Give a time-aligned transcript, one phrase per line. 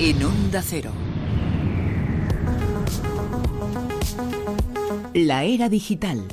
[0.00, 0.90] en Onda Cero.
[5.14, 6.24] La era digital.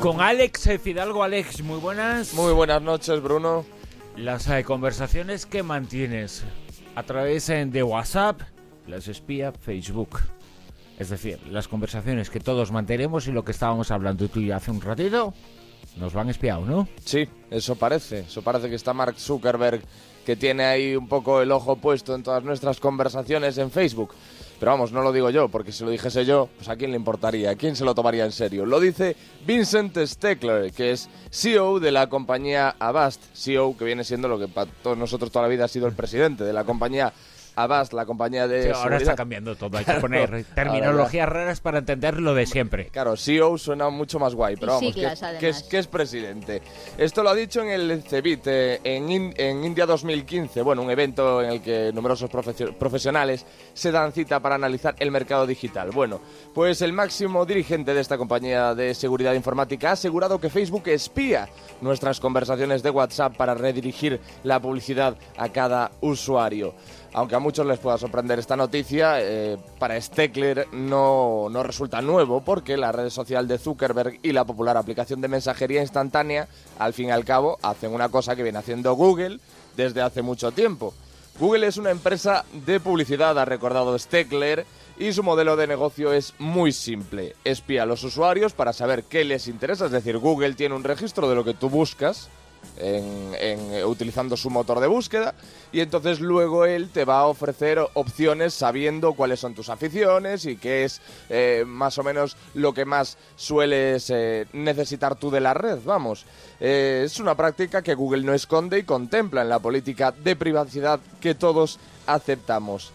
[0.00, 1.22] Con Alex Fidalgo.
[1.22, 2.34] Alex, muy buenas.
[2.34, 3.64] Muy buenas noches, Bruno.
[4.16, 6.42] Las eh, conversaciones que mantienes
[6.96, 8.40] a través eh, de WhatsApp
[8.88, 10.18] las espía Facebook.
[11.00, 14.70] Es decir, las conversaciones que todos mantenemos y lo que estábamos hablando tú y hace
[14.70, 15.32] un ratito,
[15.96, 16.88] nos van espiado, ¿no?
[17.02, 18.18] Sí, eso parece.
[18.18, 19.80] Eso parece que está Mark Zuckerberg,
[20.26, 24.14] que tiene ahí un poco el ojo puesto en todas nuestras conversaciones en Facebook.
[24.58, 26.98] Pero vamos, no lo digo yo, porque si lo dijese yo, pues a quién le
[26.98, 28.66] importaría, a quién se lo tomaría en serio.
[28.66, 34.28] Lo dice Vincent Steckler, que es CEO de la compañía Avast, CEO que viene siendo
[34.28, 37.14] lo que para todos nosotros toda la vida ha sido el presidente de la compañía
[37.56, 38.64] la compañía de.
[38.64, 42.86] Sí, ahora está cambiando todo, hay que poner terminologías raras para entender lo de siempre.
[42.86, 46.62] Claro, CEO suena mucho más guay, pero vamos, siglas, que, es, que es presidente.
[46.98, 50.90] Esto lo ha dicho en el CEBIT, eh, en, In- en India 2015, bueno, un
[50.90, 55.90] evento en el que numerosos profesio- profesionales se dan cita para analizar el mercado digital.
[55.90, 56.20] Bueno,
[56.54, 61.48] pues el máximo dirigente de esta compañía de seguridad informática ha asegurado que Facebook espía
[61.80, 66.74] nuestras conversaciones de WhatsApp para redirigir la publicidad a cada usuario.
[67.12, 72.40] Aunque a muchos les pueda sorprender esta noticia, eh, para Steckler no, no resulta nuevo
[72.42, 76.46] porque la red social de Zuckerberg y la popular aplicación de mensajería instantánea,
[76.78, 79.40] al fin y al cabo, hacen una cosa que viene haciendo Google
[79.76, 80.94] desde hace mucho tiempo.
[81.40, 84.66] Google es una empresa de publicidad, ha recordado Steckler,
[84.98, 87.34] y su modelo de negocio es muy simple.
[87.42, 91.28] Espía a los usuarios para saber qué les interesa, es decir, Google tiene un registro
[91.28, 92.28] de lo que tú buscas,
[92.78, 95.34] en- eh, utilizando su motor de búsqueda
[95.72, 100.56] y entonces luego él te va a ofrecer opciones sabiendo cuáles son tus aficiones y
[100.56, 105.52] qué es eh, más o menos lo que más sueles eh, necesitar tú de la
[105.54, 106.24] red, vamos.
[106.58, 111.00] Eh, es una práctica que Google no esconde y contempla en la política de privacidad
[111.20, 112.92] que todos aceptamos.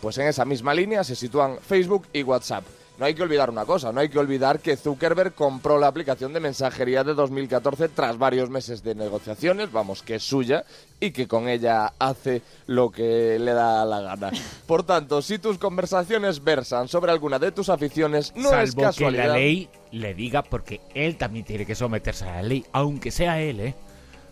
[0.00, 2.64] Pues en esa misma línea se sitúan Facebook y WhatsApp.
[2.98, 6.32] No hay que olvidar una cosa, no hay que olvidar que Zuckerberg compró la aplicación
[6.32, 10.64] de mensajería de 2014 tras varios meses de negociaciones, vamos, que es suya
[10.98, 14.30] y que con ella hace lo que le da la gana.
[14.66, 18.82] Por tanto, si tus conversaciones versan sobre alguna de tus aficiones, no es Salvo que
[18.82, 19.26] casualidad.
[19.28, 23.40] la ley le diga, porque él también tiene que someterse a la ley, aunque sea
[23.42, 23.74] él, ¿eh?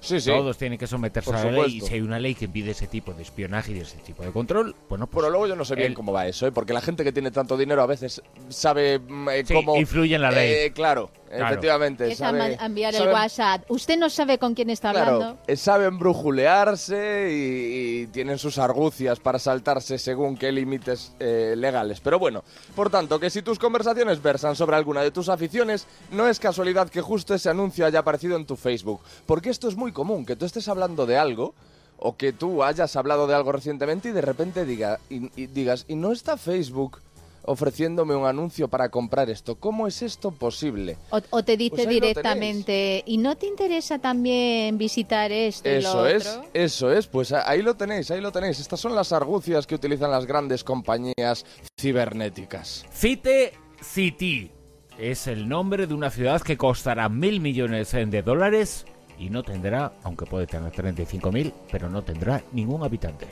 [0.05, 0.31] Sí, sí.
[0.31, 1.79] Todos tienen que someterse Por a la ley.
[1.79, 4.31] Y si hay una ley que impide ese tipo de espionaje y ese tipo de
[4.33, 6.53] control, bueno, pues Pero luego yo no sé bien cómo va eso, ¿eh?
[6.53, 9.77] porque la gente que tiene tanto dinero a veces sabe mm, eh, Sí, cómo...
[9.77, 10.53] influye en la ley.
[10.53, 11.47] Eh, claro, Claro.
[11.55, 12.11] efectivamente.
[12.13, 13.71] Es sabe- enviar el sabe- WhatsApp.
[13.71, 15.39] Usted no sabe con quién está Claro, hablando.
[15.47, 22.01] eh, saben brujulearse y, y tienen sus argucias para saltarse según qué límites eh, legales.
[22.01, 26.29] Pero bueno, por tanto, que si tus conversaciones versan sobre alguna de tus aficiones, no
[26.29, 29.01] es casualidad que justo ese anuncio haya aparecido en tu Facebook.
[29.27, 31.55] Porque esto es muy común, que tú estés hablando de algo
[31.99, 35.85] o que tú hayas hablado de algo recientemente y de repente diga, y, y digas,
[35.89, 37.01] ¿y no está Facebook
[37.45, 39.57] ofreciéndome un anuncio para comprar esto?
[39.57, 40.97] ¿Cómo es esto posible?
[41.11, 46.03] O, o te dice Pues directamente, ¿y no te interesa también visitar esto y Eso
[46.03, 46.49] lo es, otro?
[46.55, 48.61] eso es, pues ahí lo tenéis, ahí lo tenéis.
[48.61, 51.45] Estas son las argucias que utilizan las grandes compañías
[51.81, 52.87] cibernéticas.
[52.93, 53.53] Cite
[53.83, 54.51] City
[54.99, 58.87] es el nombre de una ciudad que costará mil millones de dólares
[59.19, 63.27] y no tendrá, aunque puede tener 35 mil, pero no tendrá ningún habitante.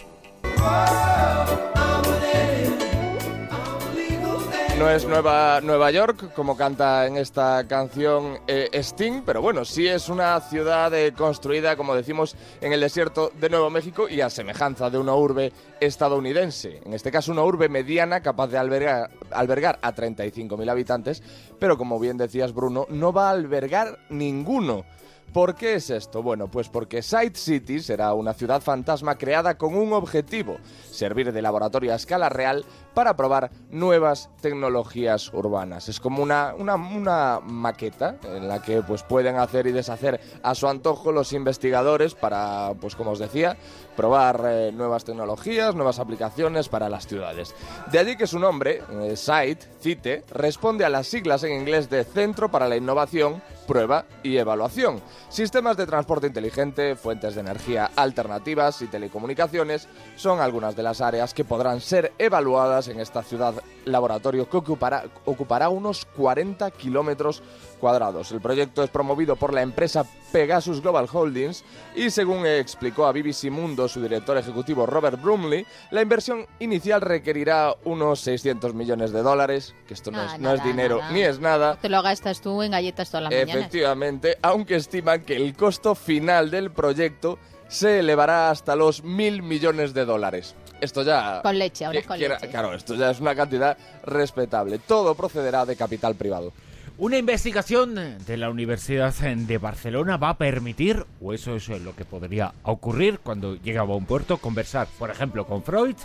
[4.82, 9.86] No es Nueva, Nueva York, como canta en esta canción eh, Sting, pero bueno, sí
[9.86, 14.28] es una ciudad eh, construida, como decimos, en el desierto de Nuevo México y a
[14.28, 16.80] semejanza de una urbe estadounidense.
[16.84, 21.22] En este caso, una urbe mediana capaz de albergar, albergar a 35.000 habitantes,
[21.60, 24.84] pero como bien decías, Bruno, no va a albergar ninguno.
[25.32, 26.22] ¿Por qué es esto?
[26.22, 30.58] Bueno, pues porque Side City será una ciudad fantasma creada con un objetivo,
[30.90, 35.88] servir de laboratorio a escala real para probar nuevas tecnologías urbanas.
[35.88, 40.68] Es como una, una, maqueta en la que pues, pueden hacer y deshacer a su
[40.68, 43.56] antojo los investigadores para, pues como os decía,
[43.96, 47.54] probar eh, nuevas tecnologías, nuevas aplicaciones para las ciudades.
[47.90, 52.04] De allí que su nombre, eh, Site, CITE, responde a las siglas en inglés de
[52.04, 53.42] Centro para la Innovación,
[53.72, 55.00] Prueba y Evaluación.
[55.30, 61.32] Sistemas de transporte inteligente, fuentes de energía alternativas y telecomunicaciones son algunas de las áreas
[61.32, 63.54] que podrán ser evaluadas en esta ciudad
[63.86, 67.42] laboratorio que ocupará, ocupará unos 40 kilómetros
[67.80, 68.30] cuadrados.
[68.30, 71.64] El proyecto es promovido por la empresa Pegasus Global Holdings
[71.96, 77.74] y según explicó a BBC Mundo su director ejecutivo Robert Brumley, la inversión inicial requerirá
[77.84, 81.12] unos 600 millones de dólares, que esto no, es, no nada, es dinero nada.
[81.12, 81.76] ni es nada.
[81.76, 83.61] Te lo gastas tú en galletas las mañanas.
[83.62, 87.38] Efectivamente, aunque estiman que el costo final del proyecto
[87.68, 90.54] se elevará hasta los mil millones de dólares.
[90.80, 91.40] Esto ya...
[91.42, 92.48] Con leche, ahora que- con quiera- leche.
[92.48, 94.78] Claro, esto ya es una cantidad respetable.
[94.78, 96.52] Todo procederá de capital privado.
[96.98, 97.94] Una investigación
[98.26, 103.20] de la Universidad de Barcelona va a permitir, o eso es lo que podría ocurrir
[103.20, 105.96] cuando llegaba a un puerto, conversar, por ejemplo, con Freud,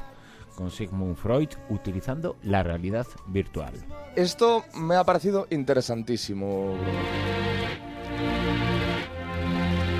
[0.57, 3.73] con Sigmund Freud, utilizando la realidad virtual.
[4.15, 6.73] Esto me ha parecido interesantísimo.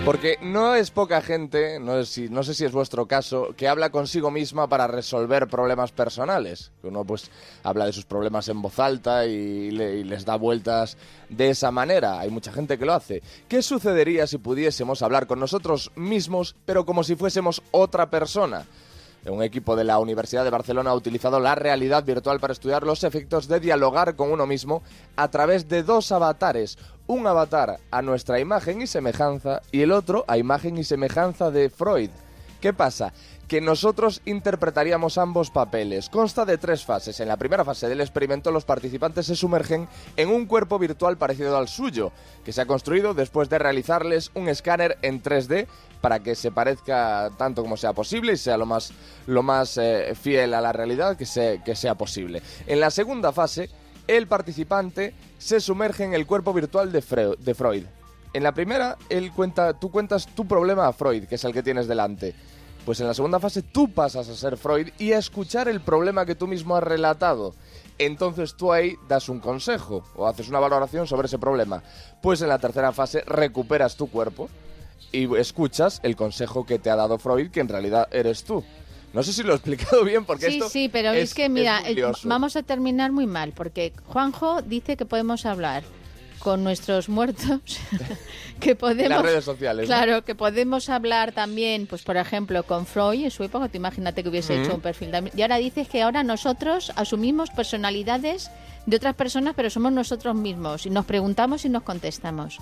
[0.04, 4.68] Porque no es poca gente, no, sé si es vuestro caso, que habla consigo misma
[4.68, 6.72] para resolver problemas personales.
[6.82, 7.30] Uno pues
[7.62, 12.22] habla de sus problemas en voz alta y les da vueltas de esa manera.
[12.22, 13.22] Hay mucha gente que lo hace.
[13.50, 18.66] ¿Qué sucedería si pudiésemos hablar con nosotros mismos, pero como si fuésemos otra persona?
[19.30, 23.04] Un equipo de la Universidad de Barcelona ha utilizado la realidad virtual para estudiar los
[23.04, 24.84] efectos de dialogar con uno mismo
[25.16, 26.78] a través de dos avatares.
[27.08, 31.70] Un avatar a nuestra imagen y semejanza y el otro a imagen y semejanza de
[31.70, 32.10] Freud.
[32.62, 33.14] ¿Qué pasa?
[33.48, 36.10] Que nosotros interpretaríamos ambos papeles.
[36.10, 37.20] Consta de tres fases.
[37.20, 39.88] En la primera fase del experimento los participantes se sumergen
[40.18, 42.12] en un cuerpo virtual parecido al suyo,
[42.44, 45.68] que se ha construido después de realizarles un escáner en 3D
[46.02, 48.92] para que se parezca tanto como sea posible y sea lo más,
[49.28, 52.42] lo más eh, fiel a la realidad que, se- que sea posible.
[52.66, 53.70] En la segunda fase,
[54.08, 57.86] el participante se sumerge en el cuerpo virtual de, de Freud.
[58.38, 61.64] En la primera, él cuenta, tú cuentas tu problema a Freud, que es el que
[61.64, 62.36] tienes delante.
[62.86, 66.24] Pues en la segunda fase tú pasas a ser Freud y a escuchar el problema
[66.24, 67.56] que tú mismo has relatado.
[67.98, 71.82] Entonces tú ahí das un consejo o haces una valoración sobre ese problema.
[72.22, 74.52] Pues en la tercera fase recuperas tu cuerpo
[75.12, 78.64] y escuchas el consejo que te ha dado Freud, que en realidad eres tú.
[79.14, 81.82] No sé si lo he explicado bien porque Sí, esto sí, pero es, que mira,
[81.82, 85.82] muy eh, vamos a terminar muy mal, porque Juanjo dice que podemos hablar
[86.40, 87.62] con nuestros muertos,
[88.60, 89.10] que podemos...
[89.10, 89.90] las redes sociales.
[89.90, 89.96] ¿no?
[89.96, 94.24] Claro, que podemos hablar también, pues por ejemplo, con Freud en su época, tú imagínate
[94.24, 95.38] que hubiese hecho un perfil también.
[95.38, 98.52] Y ahora dices que ahora nosotros asumimos personalidades
[98.86, 102.60] de otras personas, pero somos nosotros mismos y nos preguntamos y nos contestamos.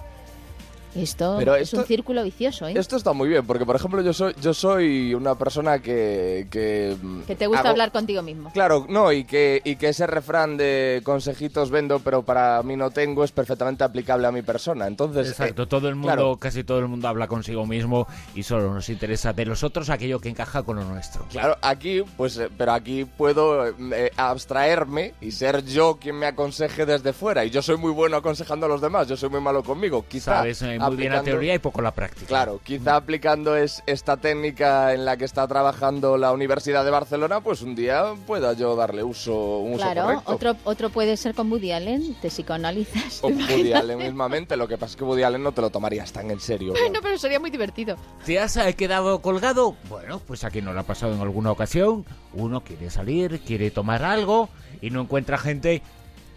[0.96, 2.74] Esto, Pero es un círculo vicioso, ¿eh?
[2.76, 6.48] Esto está muy bien, porque por ejemplo yo soy, yo soy una persona que...
[6.50, 6.96] Que,
[7.28, 8.52] que te gusta hago- hablar contigo mismo.
[8.54, 12.92] Claro, no, y que, y que ese refrán de consejitos vendo, pero para mí no
[12.92, 14.88] tengo, es perfectamente aplicable a mi persona.
[14.88, 16.38] Entonces, Exacto, eh, todo el mundo, claro.
[16.38, 20.20] casi todo el mundo habla consigo mismo y solo nos interesa de los otros aquello
[20.20, 21.26] que encaja con lo nuestro.
[21.30, 26.86] Claro, aquí, pues, eh, pero aquí puedo eh, abstraerme y ser yo quien me aconseje
[26.86, 27.44] desde fuera.
[27.46, 30.06] Y yo soy muy bueno aconsejando a los demás, yo soy muy malo conmigo.
[30.08, 32.28] Quizá Sabes muy bien la teoría y poco la práctica.
[32.28, 37.42] Claro, quizá aplicando es, esta técnica en la que está trabajando la Universidad de Barcelona,
[37.42, 40.32] pues un día pueda yo darle uso, un uso Claro, correcto.
[40.32, 43.20] otro, otro puede ser con Woody Allen, te psicoanalizas.
[43.24, 43.74] O ¿te Woody?
[43.74, 46.40] Allen mismamente, lo que pasa es que Woody Allen no te lo tomarías tan en
[46.40, 46.74] serio.
[46.74, 46.92] Claro.
[46.94, 47.98] no, pero sería muy divertido.
[48.26, 49.76] ¿Te has eh, quedado colgado?
[49.90, 52.06] Bueno, pues aquí nos lo ha pasado en alguna ocasión.
[52.34, 54.50] Uno quiere salir, quiere tomar algo
[54.82, 55.82] y no encuentra gente,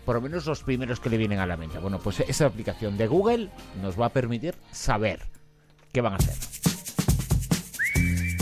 [0.09, 1.79] por lo menos los primeros que le vienen a la mente.
[1.79, 3.51] Bueno, pues esa aplicación de Google
[3.83, 5.21] nos va a permitir saber
[5.93, 6.58] qué van a hacer.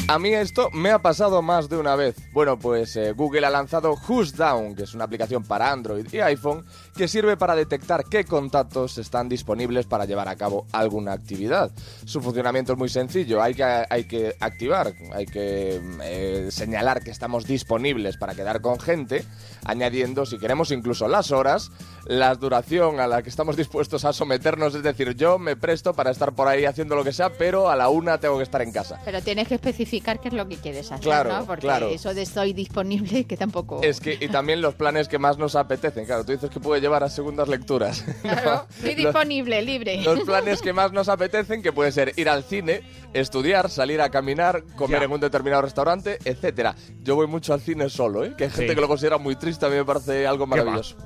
[0.08, 2.14] A mí esto me ha pasado más de una vez.
[2.32, 6.18] Bueno, pues eh, Google ha lanzado Who's Down, que es una aplicación para Android y
[6.20, 6.64] iPhone
[6.96, 11.72] que sirve para detectar qué contactos están disponibles para llevar a cabo alguna actividad.
[12.04, 17.10] Su funcionamiento es muy sencillo, hay que, hay que activar, hay que eh, señalar que
[17.10, 19.24] estamos disponibles para quedar con gente,
[19.64, 21.72] añadiendo, si queremos, incluso las horas,
[22.04, 26.12] la duración a la que estamos dispuestos a someternos, es decir, yo me presto para
[26.12, 28.70] estar por ahí haciendo lo que sea, pero a la una tengo que estar en
[28.70, 29.00] casa.
[29.04, 31.46] Pero tienes que especificar qué es lo que quieres hacer, Claro, ¿no?
[31.46, 31.88] Porque claro.
[31.88, 33.80] eso de estoy disponible, que tampoco...
[33.82, 36.04] Es que, y también los planes que más nos apetecen.
[36.06, 38.04] Claro, tú dices que puede llevar a segundas lecturas.
[38.22, 40.02] Claro, No, estoy los- disponible, libre.
[40.02, 42.82] Los planes que más nos apetecen, que pueden ser ir al cine,
[43.14, 45.04] estudiar, salir a caminar, comer Ya.
[45.06, 46.74] en un determinado restaurante, etcétera.
[47.02, 48.34] Yo voy mucho al cine solo, ¿eh?
[48.36, 48.74] Que hay gente Sí.
[48.74, 50.96] que lo considera muy triste, a mí me parece algo maravilloso.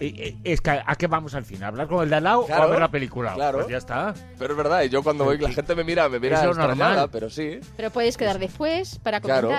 [0.00, 2.46] Es que a qué vamos al fin, ¿A hablar con el de al lado o
[2.46, 3.34] Claro, a ver la película.
[3.34, 3.58] claro.
[3.58, 4.14] Pues ya está.
[4.38, 7.08] Pero es verdad, y yo cuando voy, la gente me mira, me mira extrañada, normal.
[7.12, 7.60] pero sí.
[7.76, 9.50] Pero puedes quedar después para Claro.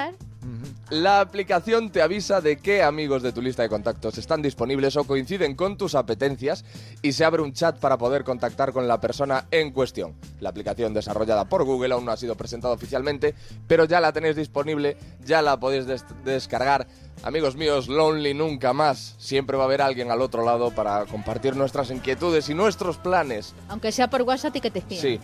[0.91, 5.03] La aplicación te avisa de qué amigos de tu lista de contactos están disponibles o
[5.03, 6.63] coinciden con tus apetencias
[7.01, 10.13] y se abre un chat para poder contactar con la persona en cuestión.
[10.39, 13.33] La aplicación desarrollada por Google aún no ha sido presentada oficialmente,
[13.67, 16.85] pero ya la tenéis disponible, ya la podéis des- descargar.
[17.23, 19.15] Amigos míos, Lonely nunca más.
[19.17, 23.55] Siempre va a haber alguien al otro lado para compartir nuestras inquietudes y nuestros planes.
[23.69, 25.01] Aunque sea por WhatsApp y que te espíen.
[25.01, 25.19] Sí.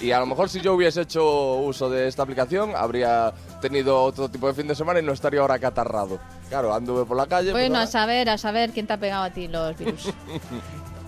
[0.00, 4.28] Y a lo mejor si yo hubiese hecho uso de esta aplicación, habría tenido otro
[4.28, 6.18] tipo de fin de semana y no estaría ahora catarrado.
[6.48, 7.50] Claro, anduve por la calle.
[7.52, 10.10] pues Bueno, a ahora- saber, a saber quién te ha pegado a ti los virus.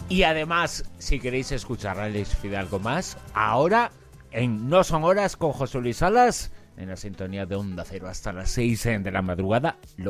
[0.08, 3.90] Y además, si queréis escuchar a Alex Fidalgo más, ahora
[4.30, 8.30] en No Son Horas con José Luis Salas, en la sintonía de Onda Cero hasta
[8.32, 10.00] las 6 de la madrugada, lo